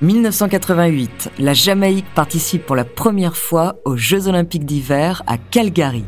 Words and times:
1988, 0.00 1.32
la 1.40 1.54
Jamaïque 1.54 2.06
participe 2.14 2.64
pour 2.64 2.76
la 2.76 2.84
première 2.84 3.36
fois 3.36 3.76
aux 3.84 3.96
Jeux 3.96 4.28
olympiques 4.28 4.64
d'hiver 4.64 5.24
à 5.26 5.38
Calgary. 5.38 6.04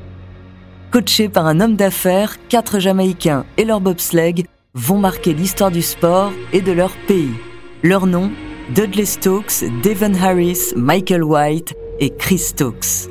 Coachés 0.93 1.29
par 1.29 1.47
un 1.47 1.61
homme 1.61 1.75
d'affaires, 1.75 2.37
quatre 2.49 2.79
Jamaïcains 2.79 3.45
et 3.57 3.65
leur 3.65 3.81
bobsleigh 3.81 4.45
vont 4.75 4.99
marquer 4.99 5.35
l'histoire 5.35 5.73
du 5.73 5.83
sport 5.83 6.33
et 6.53 6.61
de 6.61 6.71
leur 6.71 6.93
pays. 7.09 7.35
Leur 7.83 8.07
nom 8.07 8.31
Dudley 8.75 9.07
Stokes, 9.07 9.65
Devon 9.83 10.15
Harris, 10.15 10.73
Michael 10.77 11.25
White 11.25 11.75
et 11.99 12.11
Chris 12.11 12.39
Stokes. 12.39 13.11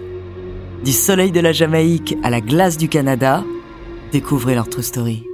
Du 0.86 0.94
soleil 0.94 1.32
de 1.32 1.42
la 1.42 1.52
Jamaïque 1.52 2.16
à 2.24 2.30
la 2.30 2.40
glace 2.40 2.78
du 2.78 2.88
Canada, 2.88 3.44
découvrez 4.14 4.56
leur 4.56 4.70
true 4.70 4.84
story. 4.84 5.29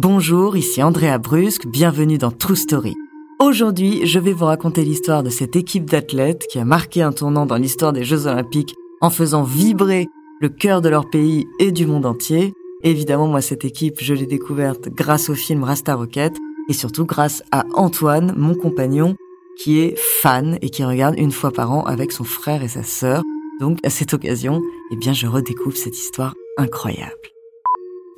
Bonjour, 0.00 0.56
ici 0.56 0.80
Andrea 0.80 1.18
Brusque, 1.18 1.66
bienvenue 1.66 2.18
dans 2.18 2.30
True 2.30 2.54
Story. 2.54 2.94
Aujourd'hui, 3.40 4.06
je 4.06 4.20
vais 4.20 4.32
vous 4.32 4.44
raconter 4.44 4.84
l'histoire 4.84 5.24
de 5.24 5.28
cette 5.28 5.56
équipe 5.56 5.86
d'athlètes 5.86 6.46
qui 6.48 6.60
a 6.60 6.64
marqué 6.64 7.02
un 7.02 7.10
tournant 7.10 7.46
dans 7.46 7.56
l'histoire 7.56 7.92
des 7.92 8.04
Jeux 8.04 8.28
Olympiques 8.28 8.76
en 9.00 9.10
faisant 9.10 9.42
vibrer 9.42 10.06
le 10.40 10.50
cœur 10.50 10.82
de 10.82 10.88
leur 10.88 11.10
pays 11.10 11.48
et 11.58 11.72
du 11.72 11.84
monde 11.84 12.06
entier. 12.06 12.54
évidemment, 12.84 13.26
moi, 13.26 13.40
cette 13.40 13.64
équipe, 13.64 13.96
je 14.00 14.14
l'ai 14.14 14.26
découverte 14.26 14.88
grâce 14.88 15.30
au 15.30 15.34
film 15.34 15.64
Rasta 15.64 15.96
Rocket 15.96 16.36
et 16.68 16.74
surtout 16.74 17.04
grâce 17.04 17.42
à 17.50 17.64
Antoine, 17.74 18.34
mon 18.36 18.54
compagnon, 18.54 19.16
qui 19.58 19.80
est 19.80 19.98
fan 19.98 20.60
et 20.62 20.70
qui 20.70 20.84
regarde 20.84 21.18
une 21.18 21.32
fois 21.32 21.50
par 21.50 21.72
an 21.72 21.82
avec 21.82 22.12
son 22.12 22.22
frère 22.22 22.62
et 22.62 22.68
sa 22.68 22.84
sœur. 22.84 23.24
Donc, 23.58 23.78
à 23.82 23.90
cette 23.90 24.14
occasion, 24.14 24.62
eh 24.92 24.96
bien, 24.96 25.12
je 25.12 25.26
redécouvre 25.26 25.76
cette 25.76 25.98
histoire 25.98 26.36
incroyable. 26.56 27.37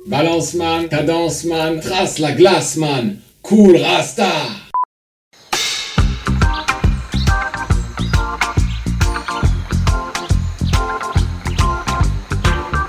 Balance 0.07 0.55
man, 0.55 0.87
cadence 0.89 1.45
man, 1.45 1.79
trace 1.79 2.17
la 2.17 2.31
glace 2.31 2.75
man, 2.75 3.17
cool 3.43 3.77
rasta. 3.77 4.25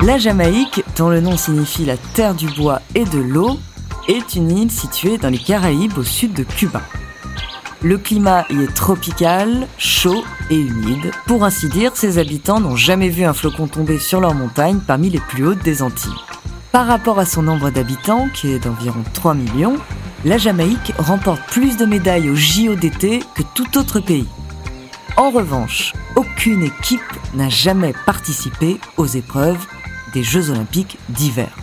La 0.01 0.17
Jamaïque, 0.17 0.83
dont 0.97 1.11
le 1.11 1.21
nom 1.21 1.37
signifie 1.37 1.85
la 1.85 1.99
terre 1.99 2.35
du 2.35 2.49
bois 2.49 2.81
et 2.95 3.05
de 3.05 3.19
l'eau, 3.19 3.59
est 4.09 4.35
une 4.35 4.51
île 4.51 4.71
située 4.71 5.19
dans 5.19 5.29
les 5.29 5.39
Caraïbes 5.39 5.99
au 5.99 6.05
sud 6.05 6.33
de 6.33 6.45
Cuba. 6.45 6.81
Le 7.83 7.99
climat 7.99 8.47
y 8.49 8.63
est 8.63 8.75
tropical, 8.75 9.69
chaud 9.77 10.25
et 10.51 10.59
humide. 10.59 11.11
Pour 11.27 11.45
ainsi 11.45 11.69
dire, 11.69 11.95
ses 11.95 12.17
habitants 12.17 12.61
n'ont 12.61 12.77
jamais 12.77 13.11
vu 13.11 13.25
un 13.25 13.35
flocon 13.35 13.67
tomber 13.67 13.99
sur 13.99 14.21
leur 14.21 14.33
montagne 14.33 14.81
parmi 14.87 15.11
les 15.11 15.21
plus 15.21 15.47
hautes 15.47 15.63
des 15.63 15.83
Antilles. 15.83 16.11
Par 16.73 16.87
rapport 16.87 17.19
à 17.19 17.27
son 17.27 17.43
nombre 17.43 17.69
d'habitants, 17.69 18.31
qui 18.31 18.51
est 18.51 18.59
d'environ 18.59 19.03
3 19.13 19.35
millions, 19.35 19.77
la 20.25 20.39
Jamaïque 20.39 20.95
remporte 20.97 21.43
plus 21.51 21.77
de 21.77 21.85
médailles 21.85 22.31
au 22.31 22.35
JO 22.35 22.77
d'été 22.77 23.21
que 23.35 23.43
tout 23.55 23.77
autre 23.77 24.01
pays. 24.01 24.27
En 25.19 25.29
revanche, 25.29 25.93
aucune 26.17 26.63
équipe 26.63 27.01
n'a 27.35 27.51
jamais 27.51 27.93
participé 28.07 28.81
aux 28.97 29.05
épreuves 29.05 29.67
des 30.15 30.23
Jeux 30.23 30.49
olympiques 30.49 30.97
d'hiver. 31.11 31.55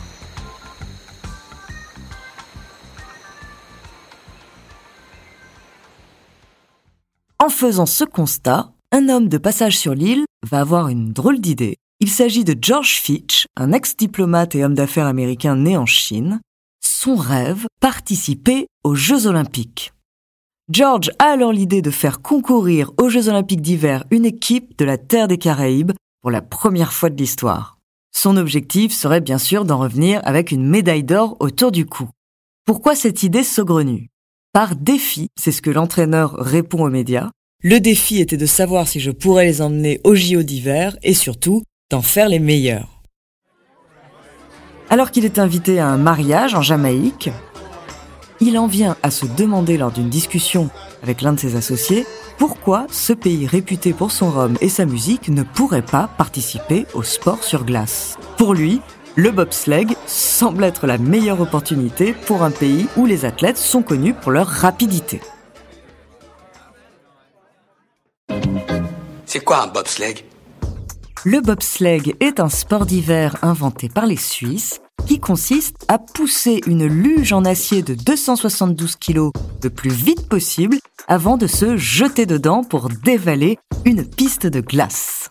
En 7.39 7.49
faisant 7.49 7.87
ce 7.87 8.03
constat, 8.03 8.69
un 8.91 9.09
homme 9.09 9.27
de 9.27 9.39
passage 9.39 9.75
sur 9.75 9.95
l'île 9.95 10.25
va 10.47 10.59
avoir 10.59 10.87
une 10.87 11.13
drôle 11.13 11.39
d'idée 11.39 11.77
il 12.01 12.09
s'agit 12.09 12.45
de 12.45 12.55
George 12.59 13.01
Fitch, 13.01 13.45
un 13.57 13.73
ex-diplomate 13.73 14.55
et 14.55 14.63
homme 14.63 14.73
d'affaires 14.73 15.05
américain 15.05 15.55
né 15.57 15.75
en 15.75 15.85
Chine. 15.85 16.39
Son 16.81 17.15
rêve, 17.15 17.67
participer 17.81 18.67
aux 18.85 18.95
Jeux 18.95 19.27
olympiques. 19.27 19.91
George 20.71 21.11
a 21.19 21.25
alors 21.25 21.51
l'idée 21.51 21.81
de 21.81 21.91
faire 21.91 22.21
concourir 22.21 22.91
aux 22.97 23.09
Jeux 23.09 23.27
olympiques 23.27 23.61
d'hiver 23.61 24.05
une 24.11 24.25
équipe 24.25 24.77
de 24.77 24.85
la 24.85 24.97
Terre 24.97 25.27
des 25.27 25.37
Caraïbes 25.37 25.91
pour 26.21 26.31
la 26.31 26.41
première 26.41 26.93
fois 26.93 27.09
de 27.09 27.17
l'histoire. 27.17 27.77
Son 28.15 28.37
objectif 28.37 28.93
serait 28.93 29.21
bien 29.21 29.37
sûr 29.37 29.65
d'en 29.65 29.79
revenir 29.79 30.21
avec 30.23 30.51
une 30.51 30.67
médaille 30.67 31.03
d'or 31.03 31.35
autour 31.39 31.71
du 31.71 31.85
cou. 31.85 32.09
Pourquoi 32.65 32.95
cette 32.95 33.23
idée 33.23 33.43
saugrenue? 33.43 34.09
Par 34.53 34.75
défi, 34.75 35.27
c'est 35.39 35.51
ce 35.51 35.61
que 35.61 35.69
l'entraîneur 35.69 36.33
répond 36.33 36.85
aux 36.85 36.89
médias. 36.89 37.29
Le 37.61 37.79
défi 37.79 38.19
était 38.19 38.37
de 38.37 38.45
savoir 38.45 38.87
si 38.87 38.99
je 38.99 39.11
pourrais 39.11 39.45
les 39.45 39.61
emmener 39.61 39.99
au 40.05 40.15
JO 40.15 40.43
d'hiver 40.43 40.97
et 41.03 41.13
surtout 41.13 41.63
d'en 41.89 42.01
faire 42.01 42.29
les 42.29 42.39
meilleurs. 42.39 42.87
Alors 44.89 45.11
qu'il 45.11 45.25
est 45.25 45.39
invité 45.39 45.79
à 45.79 45.87
un 45.87 45.97
mariage 45.97 46.55
en 46.55 46.61
Jamaïque, 46.61 47.29
il 48.39 48.57
en 48.57 48.67
vient 48.67 48.95
à 49.03 49.11
se 49.11 49.25
demander 49.25 49.77
lors 49.77 49.91
d'une 49.91 50.09
discussion 50.09 50.69
avec 51.03 51.21
l'un 51.21 51.33
de 51.33 51.39
ses 51.39 51.55
associés 51.55 52.05
pourquoi 52.37 52.87
ce 52.89 53.11
pays 53.11 53.45
réputé 53.47 53.91
pour 53.91 54.11
son 54.11 54.29
rhum 54.29 54.57
et 54.61 54.69
sa 54.69 54.85
musique 54.85 55.29
ne 55.29 55.43
pourrait 55.43 55.81
pas 55.81 56.09
participer 56.17 56.85
au 56.93 57.03
sport 57.03 57.43
sur 57.43 57.65
glace. 57.65 58.17
Pour 58.37 58.53
lui, 58.53 58.81
le 59.15 59.31
bobsleigh 59.31 59.97
semble 60.07 60.63
être 60.63 60.87
la 60.87 60.97
meilleure 60.97 61.41
opportunité 61.41 62.13
pour 62.13 62.43
un 62.43 62.51
pays 62.51 62.87
où 62.95 63.05
les 63.05 63.25
athlètes 63.25 63.57
sont 63.57 63.81
connus 63.81 64.13
pour 64.13 64.31
leur 64.31 64.47
rapidité. 64.47 65.19
C'est 69.25 69.43
quoi 69.43 69.63
un 69.63 69.67
bobsleigh? 69.67 70.23
Le 71.25 71.41
bobsleigh 71.41 72.15
est 72.19 72.39
un 72.39 72.49
sport 72.49 72.85
d'hiver 72.85 73.35
inventé 73.41 73.89
par 73.89 74.05
les 74.05 74.15
Suisses 74.15 74.79
qui 75.05 75.19
consiste 75.19 75.75
à 75.87 75.97
pousser 75.97 76.61
une 76.65 76.85
luge 76.85 77.33
en 77.33 77.43
acier 77.43 77.81
de 77.81 77.93
272 77.93 78.95
kg 78.95 79.31
le 79.63 79.69
plus 79.69 79.89
vite 79.89 80.29
possible 80.29 80.77
avant 81.07 81.37
de 81.37 81.47
se 81.47 81.77
jeter 81.77 82.25
dedans 82.25 82.63
pour 82.63 82.89
dévaler 82.89 83.57
une 83.85 84.05
piste 84.05 84.47
de 84.47 84.61
glace. 84.61 85.29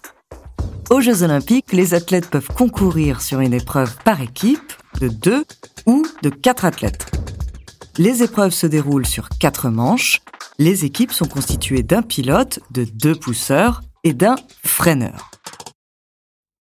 Aux 0.91 1.01
Jeux 1.01 1.23
olympiques, 1.23 1.73
les 1.73 1.95
athlètes 1.95 2.29
peuvent 2.29 2.49
concourir 2.55 3.23
sur 3.23 3.41
une 3.41 3.55
épreuve 3.55 3.95
par 4.05 4.21
équipe 4.21 4.73
de 5.01 5.09
deux 5.09 5.45
ou 5.87 6.05
de 6.23 6.31
quatre 6.31 6.65
athlètes. 6.65 7.07
Les 7.99 8.23
épreuves 8.23 8.53
se 8.53 8.67
déroulent 8.67 9.07
sur 9.07 9.29
quatre 9.29 9.71
manches. 9.71 10.21
Les 10.59 10.85
équipes 10.85 11.13
sont 11.13 11.27
constituées 11.27 11.83
d'un 11.83 12.03
pilote, 12.03 12.61
de 12.71 12.85
deux 12.85 13.15
pousseurs 13.15 13.83
et 14.03 14.13
d'un 14.13 14.37
freineur. 14.65 15.28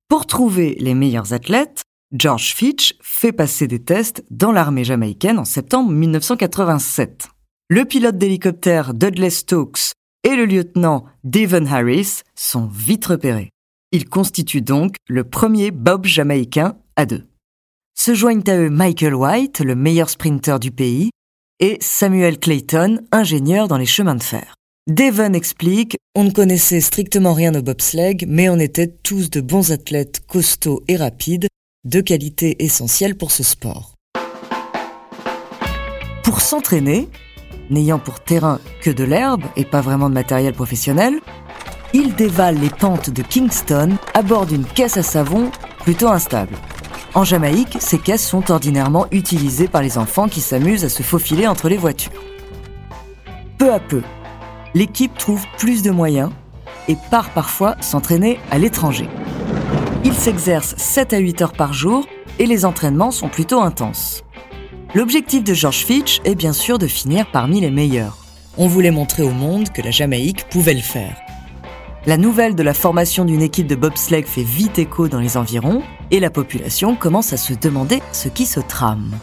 Pour 0.09 0.25
trouver 0.25 0.77
les 0.79 0.93
meilleurs 0.93 1.33
athlètes, 1.33 1.83
George 2.13 2.53
Fitch 2.53 2.95
fait 3.01 3.33
passer 3.33 3.67
des 3.67 3.83
tests 3.83 4.23
dans 4.31 4.53
l'armée 4.53 4.85
jamaïcaine 4.85 5.37
en 5.37 5.43
septembre 5.43 5.91
1987. 5.91 7.27
Le 7.69 7.83
pilote 7.83 8.17
d'hélicoptère 8.17 8.93
Dudley 8.93 9.29
Stokes 9.29 9.91
et 10.23 10.35
le 10.37 10.45
lieutenant 10.45 11.03
Devon 11.25 11.65
Harris 11.65 12.21
sont 12.35 12.67
vite 12.67 13.05
repérés. 13.05 13.49
Ils 13.91 14.07
constituent 14.07 14.61
donc 14.61 14.95
le 15.09 15.25
premier 15.25 15.71
Bob 15.71 16.05
jamaïcain 16.05 16.77
à 16.95 17.05
deux. 17.05 17.27
Se 17.97 18.13
joignent 18.13 18.43
à 18.47 18.57
eux 18.57 18.69
Michael 18.69 19.15
White, 19.15 19.59
le 19.59 19.75
meilleur 19.75 20.09
sprinter 20.09 20.59
du 20.59 20.71
pays, 20.71 21.09
et 21.59 21.77
Samuel 21.81 22.39
Clayton, 22.39 23.01
ingénieur 23.11 23.67
dans 23.67 23.77
les 23.77 23.85
chemins 23.85 24.15
de 24.15 24.23
fer. 24.23 24.56
Devon 24.87 25.33
explique, 25.33 25.97
on 26.15 26.23
ne 26.23 26.31
connaissait 26.31 26.79
strictement 26.79 27.33
rien 27.33 27.53
au 27.55 27.61
bobsleigh, 27.61 28.25
mais 28.25 28.47
on 28.47 28.57
était 28.57 28.87
tous 28.87 29.29
de 29.29 29.41
bons 29.41 29.73
athlètes 29.73 30.21
costauds 30.25 30.81
et 30.87 30.95
rapides, 30.95 31.49
de 31.83 31.99
qualité 31.99 32.63
essentielle 32.63 33.17
pour 33.17 33.31
ce 33.31 33.43
sport. 33.43 33.95
Pour 36.23 36.39
s'entraîner, 36.39 37.09
n'ayant 37.69 37.99
pour 37.99 38.21
terrain 38.21 38.61
que 38.81 38.89
de 38.89 39.03
l'herbe 39.03 39.43
et 39.57 39.65
pas 39.65 39.81
vraiment 39.81 40.07
de 40.07 40.13
matériel 40.13 40.53
professionnel, 40.53 41.15
ils 41.93 42.15
dévalent 42.15 42.61
les 42.61 42.69
pentes 42.69 43.09
de 43.09 43.23
Kingston 43.23 43.97
à 44.13 44.21
bord 44.21 44.45
d'une 44.45 44.63
caisse 44.63 44.95
à 44.95 45.03
savon 45.03 45.51
plutôt 45.81 46.07
instable. 46.07 46.55
En 47.13 47.25
Jamaïque, 47.25 47.75
ces 47.81 47.97
caisses 47.99 48.25
sont 48.25 48.49
ordinairement 48.51 49.07
utilisées 49.11 49.67
par 49.67 49.81
les 49.81 49.97
enfants 49.97 50.29
qui 50.29 50.39
s'amusent 50.39 50.85
à 50.85 50.89
se 50.89 51.03
faufiler 51.03 51.45
entre 51.45 51.67
les 51.67 51.77
voitures. 51.77 52.23
Peu 53.57 53.73
à 53.73 53.81
peu, 53.81 54.01
l'équipe 54.77 55.17
trouve 55.17 55.43
plus 55.57 55.81
de 55.81 55.89
moyens 55.89 56.29
et 56.87 56.95
part 57.09 57.31
parfois 57.31 57.75
s'entraîner 57.81 58.39
à 58.51 58.59
l'étranger. 58.59 59.09
Il 60.05 60.13
s'exerce 60.13 60.75
7 60.77 61.13
à 61.13 61.17
8 61.17 61.41
heures 61.41 61.53
par 61.53 61.73
jour 61.73 62.05
et 62.37 62.45
les 62.45 62.63
entraînements 62.63 63.09
sont 63.09 63.27
plutôt 63.27 63.59
intenses. 63.59 64.23
L'objectif 64.93 65.43
de 65.43 65.55
George 65.55 65.83
Fitch 65.83 66.21
est 66.25 66.35
bien 66.35 66.53
sûr 66.53 66.77
de 66.77 66.85
finir 66.85 67.25
parmi 67.31 67.59
les 67.59 67.71
meilleurs. 67.71 68.17
On 68.55 68.67
voulait 68.67 68.91
montrer 68.91 69.23
au 69.23 69.31
monde 69.31 69.69
que 69.69 69.81
la 69.81 69.89
Jamaïque 69.89 70.47
pouvait 70.47 70.75
le 70.75 70.81
faire. 70.81 71.17
La 72.05 72.17
nouvelle 72.17 72.53
de 72.53 72.63
la 72.63 72.75
formation 72.75 73.25
d'une 73.25 73.41
équipe 73.41 73.67
de 73.67 73.75
bobsleigh 73.75 74.27
fait 74.27 74.43
vite 74.43 74.77
écho 74.77 75.07
dans 75.07 75.19
les 75.19 75.37
environs 75.37 75.81
et 76.11 76.19
la 76.19 76.29
population 76.29 76.95
commence 76.95 77.33
à 77.33 77.37
se 77.37 77.53
demander 77.55 77.99
ce 78.11 78.29
qui 78.29 78.45
se 78.45 78.59
trame. 78.59 79.17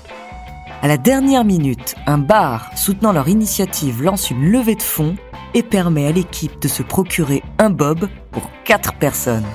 À 0.83 0.89
la 0.89 0.99
dernière 0.99 1.45
minute, 1.45 1.95
un 2.07 2.19
bar 2.19 2.71
soutenant 2.77 3.13
leur 3.13 3.29
initiative 3.29 4.03
lance 4.03 4.31
une 4.31 4.51
levée 4.51 4.75
de 4.75 4.83
fonds 4.83 5.17
et 5.55 5.63
permet 5.63 6.07
à 6.07 6.13
l'équipe 6.13 6.61
de 6.61 6.69
se 6.69 6.83
procurer 6.83 7.43
un 7.59 7.71
bob 7.71 8.09
pour 8.33 8.51
4 8.65 8.99
personnes. 8.99 9.47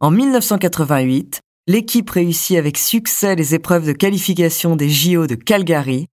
En 0.00 0.10
1988, 0.10 1.40
l'équipe 1.66 2.10
réussit 2.10 2.58
avec 2.58 2.76
succès 2.78 3.34
les 3.34 3.54
épreuves 3.54 3.86
de 3.86 3.92
qualification 3.92 4.76
des 4.76 4.88
JO 4.88 5.26
de 5.26 5.34
Calgary. 5.34 6.06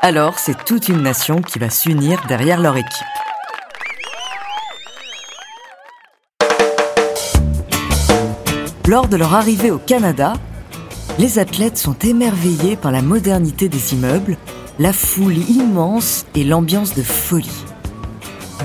Alors, 0.00 0.38
c'est 0.38 0.64
toute 0.64 0.88
une 0.88 1.02
nation 1.02 1.40
qui 1.40 1.58
va 1.58 1.70
s'unir 1.70 2.22
derrière 2.28 2.60
leur 2.60 2.76
équipe. 2.76 3.06
Lors 8.86 9.06
de 9.06 9.16
leur 9.16 9.34
arrivée 9.34 9.70
au 9.70 9.78
Canada, 9.78 10.34
les 11.18 11.38
athlètes 11.38 11.78
sont 11.78 11.96
émerveillés 12.02 12.76
par 12.76 12.92
la 12.92 13.02
modernité 13.02 13.68
des 13.68 13.94
immeubles, 13.94 14.36
la 14.78 14.92
foule 14.92 15.36
immense 15.36 16.26
et 16.34 16.44
l'ambiance 16.44 16.94
de 16.94 17.02
folie. 17.02 17.64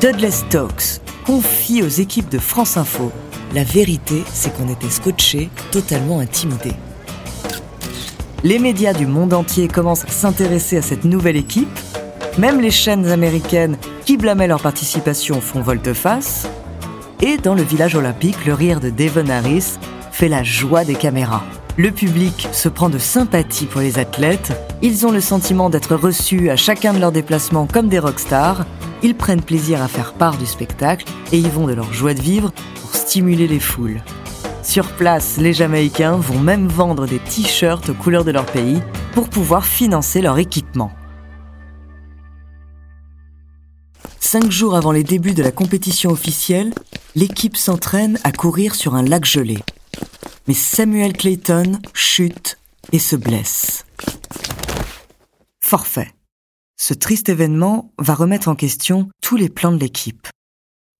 Dudley 0.01 0.31
Stokes 0.31 1.01
confie 1.25 1.81
aux 1.81 1.87
équipes 1.87 2.29
de 2.29 2.39
France 2.39 2.77
Info 2.77 3.11
la 3.53 3.63
vérité, 3.63 4.23
c'est 4.33 4.51
qu'on 4.55 4.67
était 4.67 4.89
scotchés, 4.89 5.49
totalement 5.71 6.19
intimidés. 6.19 6.73
Les 8.43 8.57
médias 8.57 8.93
du 8.93 9.05
monde 9.05 9.33
entier 9.33 9.67
commencent 9.67 10.05
à 10.05 10.09
s'intéresser 10.09 10.77
à 10.77 10.81
cette 10.81 11.05
nouvelle 11.05 11.37
équipe. 11.37 11.69
Même 12.39 12.59
les 12.59 12.71
chaînes 12.71 13.05
américaines 13.05 13.77
qui 14.05 14.17
blâmaient 14.17 14.47
leur 14.47 14.59
participation 14.59 15.39
font 15.39 15.61
volte-face. 15.61 16.47
Et 17.21 17.37
dans 17.37 17.53
le 17.53 17.61
village 17.61 17.95
olympique, 17.95 18.45
le 18.45 18.55
rire 18.55 18.79
de 18.79 18.89
Devon 18.89 19.29
Harris 19.29 19.77
fait 20.11 20.29
la 20.29 20.43
joie 20.43 20.83
des 20.83 20.95
caméras. 20.95 21.43
Le 21.75 21.89
public 21.89 22.47
se 22.51 22.69
prend 22.69 22.87
de 22.87 22.99
sympathie 22.99 23.65
pour 23.65 23.81
les 23.81 23.97
athlètes. 23.97 24.53
Ils 24.83 25.07
ont 25.07 25.11
le 25.11 25.19
sentiment 25.19 25.71
d'être 25.71 25.95
reçus 25.95 26.51
à 26.51 26.55
chacun 26.55 26.93
de 26.93 26.99
leurs 26.99 27.11
déplacements 27.11 27.65
comme 27.65 27.89
des 27.89 27.97
rockstars. 27.97 28.67
Ils 29.01 29.15
prennent 29.15 29.41
plaisir 29.41 29.81
à 29.81 29.87
faire 29.87 30.13
part 30.13 30.37
du 30.37 30.45
spectacle 30.45 31.05
et 31.31 31.39
y 31.39 31.49
vont 31.49 31.65
de 31.65 31.73
leur 31.73 31.91
joie 31.91 32.13
de 32.13 32.21
vivre 32.21 32.51
stimuler 32.93 33.47
les 33.47 33.59
foules. 33.59 34.01
Sur 34.61 34.87
place, 34.91 35.37
les 35.37 35.51
Jamaïcains 35.51 36.15
vont 36.15 36.39
même 36.39 36.67
vendre 36.67 37.07
des 37.07 37.17
t-shirts 37.17 37.89
aux 37.89 37.95
couleurs 37.95 38.23
de 38.23 38.31
leur 38.31 38.45
pays 38.45 38.79
pour 39.13 39.27
pouvoir 39.27 39.65
financer 39.65 40.21
leur 40.21 40.37
équipement. 40.37 40.91
Cinq 44.19 44.51
jours 44.51 44.75
avant 44.75 44.91
les 44.91 45.03
débuts 45.03 45.33
de 45.33 45.43
la 45.43 45.51
compétition 45.51 46.11
officielle, 46.11 46.71
l'équipe 47.15 47.57
s'entraîne 47.57 48.19
à 48.23 48.31
courir 48.31 48.75
sur 48.75 48.93
un 48.93 49.03
lac 49.03 49.25
gelé. 49.25 49.57
Mais 50.47 50.53
Samuel 50.53 51.13
Clayton 51.13 51.79
chute 51.93 52.57
et 52.91 52.99
se 52.99 53.15
blesse. 53.15 53.85
Forfait. 55.59 56.11
Ce 56.77 56.93
triste 56.93 57.29
événement 57.29 57.93
va 57.97 58.13
remettre 58.13 58.49
en 58.49 58.55
question 58.55 59.09
tous 59.21 59.37
les 59.37 59.49
plans 59.49 59.71
de 59.71 59.79
l'équipe. 59.79 60.27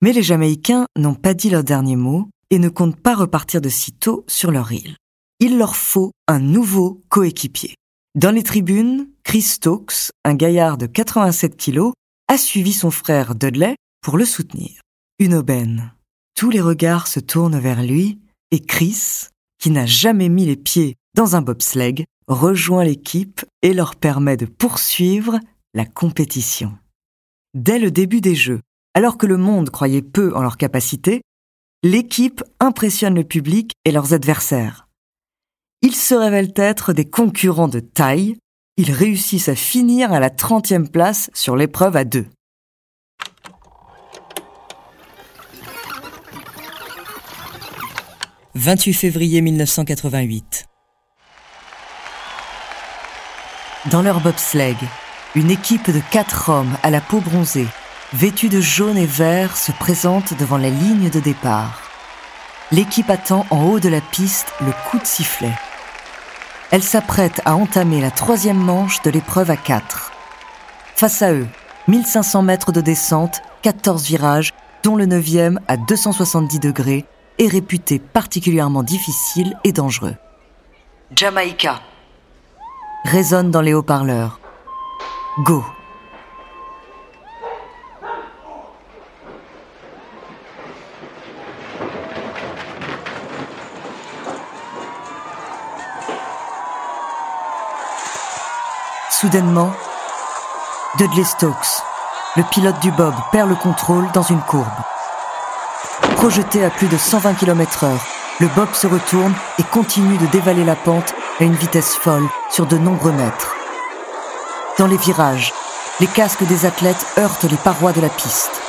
Mais 0.02 0.14
les 0.14 0.24
Jamaïcains 0.24 0.86
n'ont 0.98 1.16
pas 1.16 1.34
dit 1.34 1.50
leur 1.50 1.64
dernier 1.64 1.96
mot 1.96 2.30
et 2.50 2.60
ne 2.60 2.70
comptent 2.70 3.00
pas 3.00 3.16
repartir 3.16 3.62
de 3.62 3.70
sitôt 3.70 4.24
sur 4.28 4.52
leur 4.52 4.72
île. 4.72 4.96
Il 5.40 5.58
leur 5.58 5.76
faut 5.76 6.12
un 6.28 6.40
nouveau 6.40 7.04
coéquipier. 7.10 7.76
Dans 8.16 8.32
les 8.32 8.44
tribunes, 8.44 9.10
Chris 9.24 9.42
Stokes, 9.42 10.12
un 10.24 10.36
gaillard 10.36 10.78
de 10.78 10.86
87 10.86 11.58
kilos, 11.58 11.94
a 12.28 12.38
suivi 12.38 12.72
son 12.72 12.92
frère 12.92 13.36
Dudley 13.36 13.76
pour 14.02 14.18
le 14.18 14.26
soutenir. 14.26 14.82
Une 15.20 15.34
aubaine. 15.34 15.94
Tous 16.36 16.50
les 16.50 16.62
regards 16.62 17.08
se 17.08 17.20
tournent 17.20 17.60
vers 17.60 17.82
lui 17.82 18.20
et 18.54 18.60
Chris, 18.60 19.30
qui 19.58 19.72
n'a 19.72 19.88
jamais 19.88 20.30
mis 20.30 20.46
les 20.46 20.56
pieds 20.56 20.96
dans 21.16 21.36
un 21.36 21.42
bobsleigh, 21.42 22.06
rejoint 22.28 22.84
l'équipe 22.84 23.44
et 23.64 23.74
leur 23.74 23.96
permet 23.96 24.38
de 24.38 24.46
poursuivre 24.46 25.40
la 25.74 25.86
compétition. 25.86 26.78
Dès 27.56 27.80
le 27.80 27.90
début 27.90 28.22
des 28.22 28.36
Jeux, 28.36 28.62
alors 28.94 29.18
que 29.18 29.26
le 29.26 29.38
monde 29.38 29.72
croyait 29.72 30.04
peu 30.04 30.36
en 30.36 30.44
leur 30.44 30.58
capacité, 30.58 31.24
l'équipe 31.82 32.44
impressionne 32.60 33.16
le 33.16 33.24
public 33.24 33.74
et 33.86 33.92
leurs 33.92 34.14
adversaires. 34.14 34.88
Ils 35.82 35.96
se 35.96 36.14
révèlent 36.14 36.54
être 36.56 36.94
des 36.94 37.10
concurrents 37.10 37.68
de 37.68 37.80
taille, 37.80 38.38
ils 38.78 38.92
réussissent 38.92 39.50
à 39.50 39.56
finir 39.56 40.14
à 40.14 40.20
la 40.20 40.30
30e 40.30 40.90
place 40.90 41.32
sur 41.34 41.56
l'épreuve 41.56 41.96
à 41.96 42.04
deux. 42.04 42.28
«28 48.56 48.94
février 48.94 49.42
1988. 49.42 50.68
Dans 53.90 54.04
leur 54.04 54.20
bobsleigh, 54.20 54.78
une 55.34 55.50
équipe 55.50 55.90
de 55.90 56.00
quatre 56.12 56.50
hommes 56.50 56.78
à 56.84 56.92
la 56.92 57.02
peau 57.02 57.20
bronzée 57.20 57.66
vêtue 58.14 58.50
de 58.50 58.62
jaune 58.62 58.98
et 58.98 59.08
vert, 59.08 59.58
se 59.58 59.72
présente 59.72 60.38
devant 60.38 60.58
la 60.58 60.70
ligne 60.70 61.10
de 61.10 61.20
départ. 61.20 61.82
L'équipe 62.72 63.10
attend 63.10 63.48
en 63.50 63.64
haut 63.64 63.80
de 63.80 63.90
la 63.90 64.02
piste 64.02 64.54
le 64.62 64.72
coup 64.88 65.00
de 65.00 65.06
sifflet. 65.08 65.54
Elle 66.70 66.84
s'apprête 66.84 67.42
à 67.46 67.56
entamer 67.56 68.02
la 68.02 68.12
troisième 68.12 68.58
manche 68.58 69.02
de 69.02 69.10
l'épreuve 69.10 69.50
à 69.50 69.58
4. 69.58 70.12
Face 70.96 71.24
à 71.24 71.34
eux, 71.34 71.48
1500 71.88 72.44
mètres 72.44 72.72
de 72.72 72.82
descente, 72.82 73.42
14 73.64 74.06
virages, 74.06 74.54
dont 74.84 74.96
le 74.96 75.08
9e 75.08 75.58
à 75.68 75.76
270 75.76 76.60
degrés 76.60 77.08
est 77.40 77.48
réputé 77.48 78.00
particulièrement 78.00 78.84
difficile 78.84 79.58
et 79.64 79.72
dangereux. 79.72 80.16
Jamaïca 81.16 81.82
résonne 83.06 83.52
dans 83.52 83.62
les 83.62 83.74
haut-parleurs. 83.74 84.40
Go 85.40 85.64
Soudainement, 99.24 99.72
Dudley 100.98 101.24
Stokes, 101.24 101.82
le 102.36 102.44
pilote 102.52 102.78
du 102.82 102.92
Bob, 102.92 103.14
perd 103.32 103.48
le 103.48 103.56
contrôle 103.56 104.06
dans 104.14 104.22
une 104.22 104.42
courbe. 104.42 104.68
Projeté 106.16 106.64
à 106.64 106.70
plus 106.70 106.88
de 106.88 106.98
120 106.98 107.34
km 107.36 107.84
heure, 107.86 108.06
le 108.40 108.48
Bob 108.56 108.74
se 108.74 108.88
retourne 108.88 109.34
et 109.60 109.64
continue 109.64 110.18
de 110.18 110.26
dévaler 110.28 110.64
la 110.64 110.76
pente 110.76 111.14
à 111.40 111.44
une 111.44 111.56
vitesse 111.56 111.96
folle 111.96 112.28
sur 112.50 112.66
de 112.66 112.78
nombreux 112.78 113.12
mètres. 113.12 113.56
Dans 114.78 114.88
les 114.88 114.98
virages, 114.98 115.54
les 116.00 116.08
casques 116.08 116.46
des 116.46 116.66
athlètes 116.66 117.06
heurtent 117.18 117.44
les 117.44 117.58
parois 117.58 117.92
de 117.92 118.02
la 118.02 118.10
piste. 118.10 118.62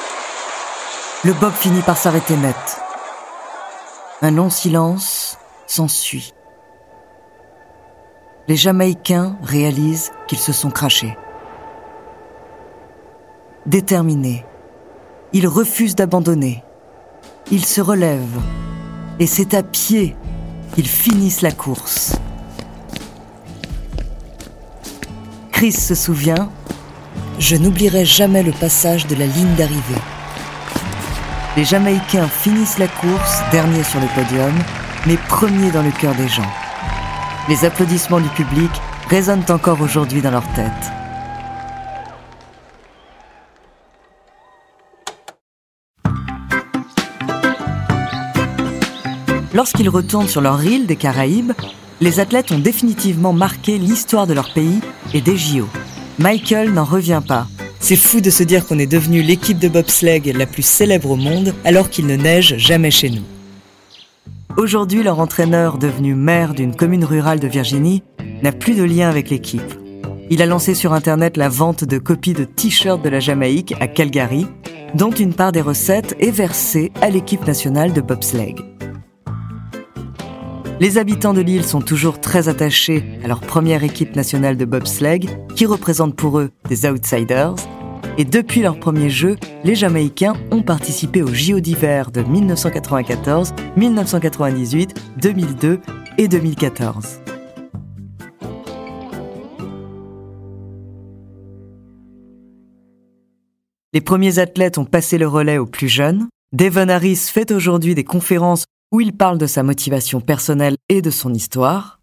Le 1.24 1.32
Bob 1.32 1.52
finit 1.52 1.82
par 1.82 1.96
s'arrêter 1.96 2.36
net. 2.36 2.80
Un 4.22 4.30
long 4.30 4.50
silence 4.50 5.38
s'ensuit 5.66 6.34
les 8.46 8.56
Jamaïcains 8.56 9.36
réalisent 9.42 10.12
qu'ils 10.26 10.38
se 10.38 10.52
sont 10.52 10.70
crachés. 10.70 11.16
Déterminés, 13.66 14.44
ils 15.32 15.48
refusent 15.48 15.96
d'abandonner. 15.96 16.62
Ils 17.50 17.64
se 17.64 17.80
relèvent 17.80 18.40
et 19.18 19.26
c'est 19.26 19.54
à 19.54 19.62
pied 19.62 20.16
qu'ils 20.74 20.88
finissent 20.88 21.42
la 21.42 21.52
course. 21.52 22.16
Chris 25.52 25.72
se 25.72 25.94
souvient 25.94 26.50
Je 27.38 27.56
n'oublierai 27.56 28.04
jamais 28.04 28.42
le 28.42 28.52
passage 28.52 29.06
de 29.06 29.14
la 29.14 29.26
ligne 29.26 29.54
d'arrivée. 29.54 30.02
Les 31.56 31.64
Jamaïcains 31.64 32.28
finissent 32.28 32.78
la 32.78 32.88
course, 32.88 33.40
derniers 33.52 33.84
sur 33.84 34.00
le 34.00 34.08
podium, 34.08 34.52
mais 35.06 35.16
premiers 35.28 35.70
dans 35.70 35.82
le 35.82 35.92
cœur 35.92 36.14
des 36.14 36.28
gens. 36.28 36.42
Les 37.48 37.64
applaudissements 37.64 38.20
du 38.20 38.28
public 38.30 38.70
résonnent 39.08 39.44
encore 39.48 39.80
aujourd'hui 39.80 40.22
dans 40.22 40.30
leur 40.30 40.46
tête. 40.54 41.03
Lorsqu'ils 49.54 49.88
retournent 49.88 50.26
sur 50.26 50.40
leur 50.40 50.64
île 50.64 50.86
des 50.86 50.96
Caraïbes, 50.96 51.52
les 52.00 52.18
athlètes 52.18 52.50
ont 52.50 52.58
définitivement 52.58 53.32
marqué 53.32 53.78
l'histoire 53.78 54.26
de 54.26 54.34
leur 54.34 54.52
pays 54.52 54.80
et 55.14 55.20
des 55.20 55.36
JO. 55.36 55.68
Michael 56.18 56.72
n'en 56.72 56.82
revient 56.82 57.22
pas. 57.26 57.46
C'est 57.78 57.94
fou 57.94 58.20
de 58.20 58.30
se 58.30 58.42
dire 58.42 58.66
qu'on 58.66 58.80
est 58.80 58.90
devenu 58.90 59.22
l'équipe 59.22 59.60
de 59.60 59.68
bobsleigh 59.68 60.32
la 60.32 60.46
plus 60.46 60.64
célèbre 60.64 61.12
au 61.12 61.16
monde 61.16 61.54
alors 61.64 61.88
qu'il 61.88 62.06
ne 62.06 62.16
neige 62.16 62.56
jamais 62.56 62.90
chez 62.90 63.10
nous. 63.10 63.22
Aujourd'hui, 64.56 65.04
leur 65.04 65.20
entraîneur, 65.20 65.78
devenu 65.78 66.16
maire 66.16 66.54
d'une 66.54 66.74
commune 66.74 67.04
rurale 67.04 67.38
de 67.38 67.46
Virginie, 67.46 68.02
n'a 68.42 68.50
plus 68.50 68.74
de 68.74 68.82
lien 68.82 69.08
avec 69.08 69.30
l'équipe. 69.30 69.74
Il 70.30 70.42
a 70.42 70.46
lancé 70.46 70.74
sur 70.74 70.92
Internet 70.94 71.36
la 71.36 71.48
vente 71.48 71.84
de 71.84 71.98
copies 71.98 72.32
de 72.32 72.44
t-shirts 72.44 73.04
de 73.04 73.08
la 73.08 73.20
Jamaïque 73.20 73.74
à 73.78 73.86
Calgary, 73.86 74.48
dont 74.94 75.12
une 75.12 75.34
part 75.34 75.52
des 75.52 75.60
recettes 75.60 76.16
est 76.18 76.32
versée 76.32 76.90
à 77.00 77.08
l'équipe 77.08 77.46
nationale 77.46 77.92
de 77.92 78.00
bobsleigh. 78.00 78.56
Les 80.84 80.98
habitants 80.98 81.32
de 81.32 81.40
l'île 81.40 81.64
sont 81.64 81.80
toujours 81.80 82.20
très 82.20 82.50
attachés 82.50 83.02
à 83.24 83.26
leur 83.26 83.40
première 83.40 83.84
équipe 83.84 84.16
nationale 84.16 84.58
de 84.58 84.66
bobsleigh, 84.66 85.26
qui 85.56 85.64
représente 85.64 86.14
pour 86.14 86.38
eux 86.38 86.50
des 86.68 86.84
outsiders. 86.84 87.54
Et 88.18 88.26
depuis 88.26 88.60
leur 88.60 88.78
premier 88.78 89.08
jeu, 89.08 89.36
les 89.64 89.76
Jamaïcains 89.76 90.34
ont 90.50 90.60
participé 90.60 91.22
aux 91.22 91.32
JO 91.32 91.60
d'hiver 91.60 92.10
de 92.10 92.20
1994, 92.20 93.54
1998, 93.78 94.94
2002 95.22 95.80
et 96.18 96.28
2014. 96.28 97.18
Les 103.94 104.02
premiers 104.02 104.38
athlètes 104.38 104.76
ont 104.76 104.84
passé 104.84 105.16
le 105.16 105.28
relais 105.28 105.56
aux 105.56 105.64
plus 105.64 105.88
jeunes. 105.88 106.28
Devon 106.52 106.90
Harris 106.90 107.30
fait 107.32 107.52
aujourd'hui 107.52 107.94
des 107.94 108.04
conférences 108.04 108.66
où 108.92 109.00
il 109.00 109.16
parle 109.16 109.38
de 109.38 109.46
sa 109.46 109.62
motivation 109.62 110.20
personnelle 110.20 110.76
et 110.88 111.02
de 111.02 111.10
son 111.10 111.34
histoire. 111.34 112.00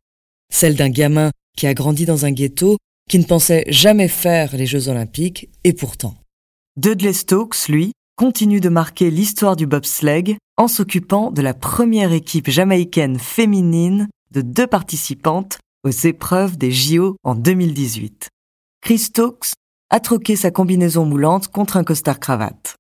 Celle 0.52 0.76
d'un 0.76 0.90
gamin 0.90 1.32
qui 1.58 1.68
a 1.68 1.74
grandi 1.74 2.06
dans 2.06 2.26
un 2.26 2.32
ghetto, 2.32 2.78
qui 3.10 3.20
ne 3.20 3.26
pensait 3.26 3.66
jamais 3.68 4.08
faire 4.08 4.56
les 4.56 4.66
Jeux 4.66 4.88
olympiques, 4.88 5.50
et 5.64 5.74
pourtant. 5.74 6.16
Dudley 6.78 7.14
Stokes, 7.14 7.68
lui, 7.68 7.92
continue 8.16 8.62
de 8.62 8.70
marquer 8.70 9.12
l'histoire 9.12 9.56
du 9.56 9.66
bobsleigh 9.66 10.38
en 10.58 10.68
s'occupant 10.68 11.32
de 11.32 11.42
la 11.42 11.54
première 11.54 12.14
équipe 12.14 12.50
jamaïcaine 12.50 13.20
féminine 13.20 14.08
de 14.32 14.42
deux 14.42 14.68
participantes 14.68 15.60
aux 15.84 15.90
épreuves 15.90 16.58
des 16.58 16.72
JO 16.72 17.16
en 17.24 17.36
2018. 17.36 18.30
Chris 18.82 19.00
Stokes 19.00 19.54
a 19.90 20.00
troqué 20.00 20.36
sa 20.36 20.52
combinaison 20.52 21.06
moulante 21.06 21.48
contre 21.48 21.78
un 21.78 21.84
costard 21.84 22.20
cravate. 22.20 22.76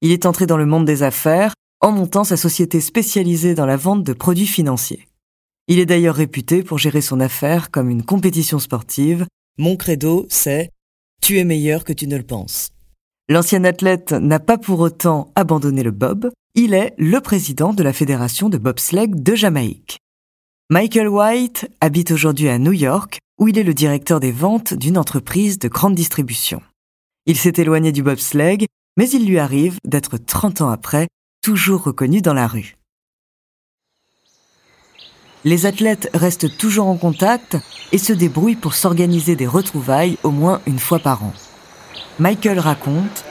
Il 0.00 0.10
est 0.10 0.26
entré 0.26 0.46
dans 0.46 0.56
le 0.56 0.66
monde 0.66 0.84
des 0.84 1.02
affaires 1.02 1.54
en 1.80 1.92
montant 1.92 2.24
sa 2.24 2.36
société 2.36 2.80
spécialisée 2.80 3.54
dans 3.54 3.66
la 3.66 3.76
vente 3.76 4.04
de 4.04 4.12
produits 4.12 4.46
financiers. 4.46 5.06
Il 5.68 5.78
est 5.78 5.86
d'ailleurs 5.86 6.14
réputé 6.14 6.62
pour 6.62 6.78
gérer 6.78 7.00
son 7.00 7.20
affaire 7.20 7.70
comme 7.70 7.90
une 7.90 8.02
compétition 8.02 8.58
sportive. 8.58 9.26
Mon 9.58 9.76
credo, 9.76 10.26
c'est 10.30 10.70
Tu 11.20 11.38
es 11.38 11.44
meilleur 11.44 11.84
que 11.84 11.92
tu 11.92 12.06
ne 12.06 12.16
le 12.16 12.22
penses. 12.22 12.70
L'ancien 13.28 13.64
athlète 13.64 14.12
n'a 14.12 14.40
pas 14.40 14.56
pour 14.56 14.80
autant 14.80 15.30
abandonné 15.34 15.82
le 15.82 15.90
bob, 15.90 16.30
il 16.54 16.72
est 16.72 16.94
le 16.96 17.20
président 17.20 17.74
de 17.74 17.82
la 17.82 17.92
fédération 17.92 18.48
de 18.48 18.56
bobsleigh 18.56 19.08
de 19.08 19.34
Jamaïque. 19.34 19.98
Michael 20.70 21.08
White 21.08 21.68
habite 21.80 22.10
aujourd'hui 22.10 22.48
à 22.48 22.58
New 22.58 22.72
York 22.72 23.18
où 23.38 23.48
il 23.48 23.58
est 23.58 23.64
le 23.64 23.74
directeur 23.74 24.20
des 24.20 24.32
ventes 24.32 24.74
d'une 24.74 24.98
entreprise 24.98 25.58
de 25.58 25.68
grande 25.68 25.94
distribution. 25.94 26.62
Il 27.26 27.36
s'est 27.36 27.52
éloigné 27.58 27.92
du 27.92 28.02
bobsleigh, 28.02 28.66
mais 28.96 29.08
il 29.10 29.26
lui 29.26 29.38
arrive 29.38 29.76
d'être 29.84 30.16
30 30.16 30.62
ans 30.62 30.70
après 30.70 31.06
toujours 31.42 31.84
reconnu 31.84 32.22
dans 32.22 32.34
la 32.34 32.46
rue. 32.46 32.76
Les 35.44 35.66
athlètes 35.66 36.10
restent 36.14 36.56
toujours 36.58 36.88
en 36.88 36.96
contact 36.96 37.56
et 37.92 37.98
se 37.98 38.12
débrouillent 38.12 38.56
pour 38.56 38.74
s'organiser 38.74 39.36
des 39.36 39.46
retrouvailles 39.46 40.18
au 40.22 40.30
moins 40.30 40.60
une 40.66 40.78
fois 40.78 40.98
par 40.98 41.22
an. 41.22 41.32
Michael 42.18 42.58
raconte 42.58 43.24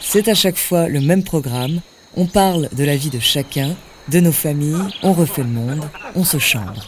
C'est 0.00 0.28
à 0.28 0.34
chaque 0.34 0.58
fois 0.58 0.88
le 0.88 1.00
même 1.00 1.24
programme, 1.24 1.80
on 2.16 2.26
parle 2.26 2.68
de 2.72 2.84
la 2.84 2.96
vie 2.96 3.10
de 3.10 3.18
chacun, 3.18 3.74
de 4.08 4.20
nos 4.20 4.32
familles, 4.32 4.86
on 5.02 5.12
refait 5.12 5.42
le 5.42 5.48
monde, 5.48 5.84
on 6.14 6.24
se 6.24 6.38
chambre. 6.38 6.86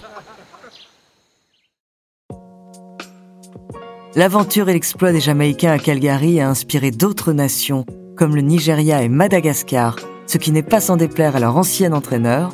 L'aventure 4.15 4.69
et 4.69 4.73
l'exploit 4.73 5.13
des 5.13 5.21
Jamaïcains 5.21 5.73
à 5.73 5.79
Calgary 5.79 6.41
a 6.41 6.49
inspiré 6.49 6.91
d'autres 6.91 7.33
nations, 7.33 7.87
comme 8.17 8.35
le 8.35 8.43
Nigeria 8.43 9.03
et 9.03 9.09
Madagascar, 9.09 9.97
ce 10.29 10.37
qui 10.37 10.53
n'est 10.53 10.63
pas 10.63 10.81
sans 10.81 10.97
déplaire 10.97 11.35
à 11.35 11.41
leur 11.41 11.57
ancien 11.57 11.93
entraîneur. 11.93 12.53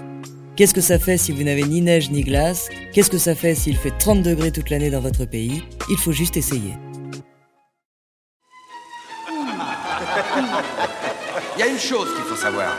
Qu'est-ce 0.56 0.72
que 0.72 0.80
ça 0.80 1.00
fait 1.00 1.18
si 1.18 1.32
vous 1.32 1.42
n'avez 1.42 1.64
ni 1.64 1.80
neige 1.80 2.10
ni 2.10 2.22
glace? 2.22 2.68
Qu'est-ce 2.92 3.10
que 3.10 3.18
ça 3.18 3.34
fait 3.34 3.56
s'il 3.56 3.76
fait 3.76 3.90
30 3.90 4.22
degrés 4.22 4.52
toute 4.52 4.70
l'année 4.70 4.90
dans 4.90 5.00
votre 5.00 5.24
pays? 5.24 5.64
Il 5.90 5.98
faut 5.98 6.12
juste 6.12 6.36
essayer. 6.36 6.74
Il 11.56 11.60
y 11.60 11.62
a 11.62 11.66
une 11.66 11.78
chose 11.78 12.14
qu'il 12.14 12.24
faut 12.24 12.36
savoir. 12.36 12.76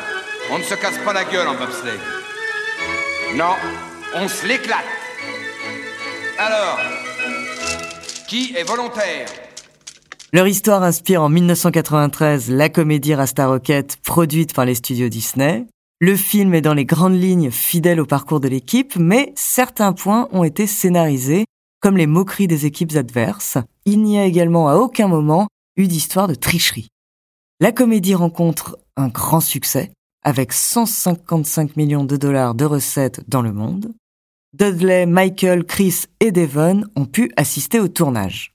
On 0.51 0.59
ne 0.59 0.63
se 0.63 0.75
casse 0.75 0.97
pas 0.99 1.11
la 1.11 1.25
gueule 1.25 1.47
en 1.47 1.55
bobsleigh. 1.55 1.99
Non, 3.35 3.55
on 4.15 4.29
se 4.29 4.47
l'éclate. 4.47 4.85
Alors, 6.37 6.79
qui 8.27 8.55
est 8.55 8.63
volontaire? 8.63 9.27
Leur 10.33 10.47
histoire 10.47 10.83
inspire 10.83 11.21
en 11.21 11.29
1993 11.29 12.49
la 12.49 12.69
comédie 12.69 13.13
Rasta 13.13 13.47
Rocket 13.47 13.97
produite 14.03 14.53
par 14.53 14.65
les 14.65 14.75
studios 14.75 15.07
Disney. 15.07 15.67
Le 16.01 16.15
film 16.15 16.53
est 16.53 16.61
dans 16.61 16.73
les 16.73 16.83
grandes 16.83 17.19
lignes 17.19 17.51
fidèle 17.51 18.01
au 18.01 18.05
parcours 18.05 18.39
de 18.39 18.47
l'équipe, 18.47 18.95
mais 18.97 19.31
certains 19.35 19.93
points 19.93 20.27
ont 20.31 20.43
été 20.43 20.67
scénarisés, 20.67 21.45
comme 21.79 21.95
les 21.95 22.07
moqueries 22.07 22.47
des 22.47 22.65
équipes 22.65 22.95
adverses. 22.95 23.57
Il 23.85 24.01
n'y 24.01 24.17
a 24.17 24.25
également 24.25 24.67
à 24.67 24.75
aucun 24.75 25.07
moment 25.07 25.47
eu 25.77 25.87
d'histoire 25.87 26.27
de 26.27 26.35
tricherie. 26.35 26.89
La 27.61 27.71
comédie 27.71 28.15
rencontre 28.15 28.77
un 28.97 29.07
grand 29.07 29.41
succès, 29.41 29.91
avec 30.23 30.51
155 30.51 31.77
millions 31.77 32.03
de 32.03 32.17
dollars 32.17 32.55
de 32.55 32.65
recettes 32.65 33.21
dans 33.29 33.41
le 33.41 33.53
monde. 33.53 33.93
Dudley, 34.53 35.05
Michael, 35.05 35.65
Chris 35.65 36.05
et 36.19 36.31
Devon 36.31 36.83
ont 36.95 37.05
pu 37.05 37.31
assister 37.37 37.79
au 37.79 37.87
tournage. 37.87 38.54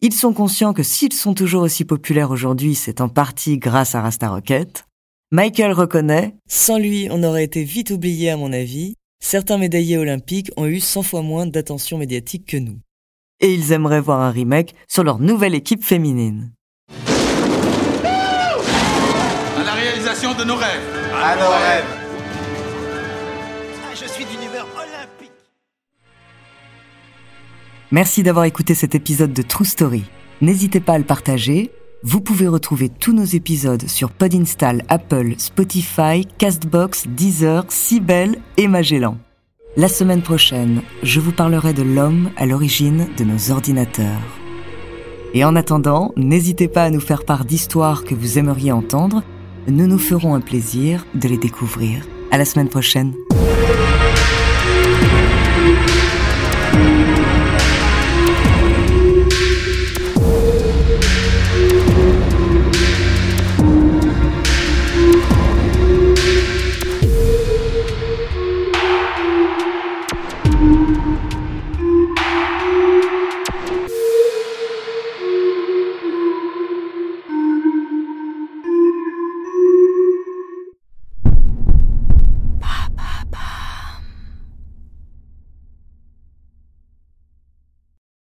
Ils 0.00 0.14
sont 0.14 0.32
conscients 0.32 0.74
que 0.74 0.84
s'ils 0.84 1.12
sont 1.12 1.34
toujours 1.34 1.62
aussi 1.62 1.84
populaires 1.84 2.30
aujourd'hui, 2.30 2.76
c'est 2.76 3.00
en 3.00 3.08
partie 3.08 3.58
grâce 3.58 3.96
à 3.96 4.00
Rasta 4.00 4.28
Rocket. 4.28 4.84
Michael 5.32 5.72
reconnaît 5.72 6.36
Sans 6.48 6.78
lui, 6.78 7.08
on 7.10 7.24
aurait 7.24 7.42
été 7.42 7.64
vite 7.64 7.90
oublié 7.90 8.30
à 8.30 8.36
mon 8.36 8.52
avis. 8.52 8.94
Certains 9.20 9.58
médaillés 9.58 9.98
olympiques 9.98 10.52
ont 10.56 10.66
eu 10.66 10.78
100 10.78 11.02
fois 11.02 11.22
moins 11.22 11.46
d'attention 11.46 11.98
médiatique 11.98 12.46
que 12.46 12.56
nous. 12.56 12.78
Et 13.40 13.52
ils 13.52 13.72
aimeraient 13.72 14.00
voir 14.00 14.20
un 14.20 14.30
remake 14.30 14.76
sur 14.88 15.02
leur 15.02 15.18
nouvelle 15.18 15.56
équipe 15.56 15.82
féminine. 15.82 16.52
À 16.88 16.94
la 19.64 19.74
réalisation 19.74 20.32
de 20.32 20.44
nos 20.44 20.54
rêves. 20.54 21.10
À 21.12 21.34
nos 21.34 21.50
rêves. 21.50 21.97
Merci 27.90 28.22
d'avoir 28.22 28.44
écouté 28.44 28.74
cet 28.74 28.94
épisode 28.94 29.32
de 29.32 29.40
True 29.40 29.64
Story. 29.64 30.04
N'hésitez 30.42 30.78
pas 30.78 30.92
à 30.92 30.98
le 30.98 31.04
partager. 31.04 31.70
Vous 32.02 32.20
pouvez 32.20 32.46
retrouver 32.46 32.90
tous 32.90 33.14
nos 33.14 33.24
épisodes 33.24 33.88
sur 33.88 34.10
Podinstall, 34.10 34.82
Apple, 34.90 35.32
Spotify, 35.38 36.26
Castbox, 36.36 37.06
Deezer, 37.08 37.64
Sibel 37.68 38.36
et 38.58 38.68
Magellan. 38.68 39.16
La 39.78 39.88
semaine 39.88 40.20
prochaine, 40.20 40.82
je 41.02 41.18
vous 41.18 41.32
parlerai 41.32 41.72
de 41.72 41.82
l'homme 41.82 42.30
à 42.36 42.44
l'origine 42.44 43.06
de 43.16 43.24
nos 43.24 43.50
ordinateurs. 43.52 44.20
Et 45.32 45.42
en 45.46 45.56
attendant, 45.56 46.12
n'hésitez 46.16 46.68
pas 46.68 46.84
à 46.84 46.90
nous 46.90 47.00
faire 47.00 47.24
part 47.24 47.46
d'histoires 47.46 48.04
que 48.04 48.14
vous 48.14 48.38
aimeriez 48.38 48.70
entendre. 48.70 49.22
Nous 49.66 49.86
nous 49.86 49.98
ferons 49.98 50.34
un 50.34 50.40
plaisir 50.40 51.06
de 51.14 51.26
les 51.26 51.38
découvrir. 51.38 52.06
À 52.30 52.36
la 52.36 52.44
semaine 52.44 52.68
prochaine. 52.68 53.14